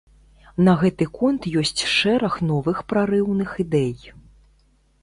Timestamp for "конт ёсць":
1.17-1.85